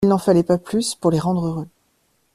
Il 0.03 0.09
n’en 0.09 0.17
fallait 0.17 0.41
pas 0.41 0.57
plus 0.57 0.95
pour 0.95 1.11
les 1.11 1.19
rendre 1.19 1.45
heureux. 1.45 1.67